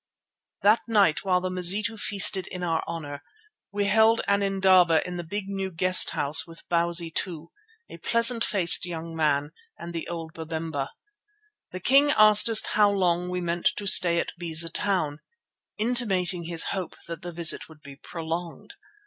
That 0.63 0.81
night, 0.87 1.23
while 1.23 1.41
the 1.41 1.51
Mazitu 1.51 1.95
feasted 1.95 2.47
in 2.47 2.63
our 2.63 2.83
honour, 2.87 3.21
we 3.71 3.85
held 3.85 4.19
an 4.27 4.41
indaba 4.41 5.05
in 5.07 5.17
the 5.17 5.23
big 5.23 5.47
new 5.47 5.69
guest 5.69 6.09
house 6.09 6.47
with 6.47 6.67
Bausi 6.69 7.13
II, 7.27 7.49
a 7.87 7.99
pleasant 7.99 8.43
faced 8.43 8.83
young 8.87 9.15
man, 9.15 9.51
and 9.77 9.95
old 10.09 10.33
Babemba. 10.33 10.89
The 11.71 11.81
king 11.81 12.09
asked 12.09 12.49
us 12.49 12.65
how 12.65 12.89
long 12.89 13.29
we 13.29 13.41
meant 13.41 13.69
to 13.75 13.85
stay 13.85 14.17
at 14.19 14.31
Beza 14.39 14.71
Town, 14.71 15.19
intimating 15.77 16.45
his 16.45 16.63
hope 16.73 16.95
that 17.07 17.21
the 17.21 17.31
visit 17.31 17.69
would 17.69 17.81
be 17.83 17.95
prolonged. 17.95 18.73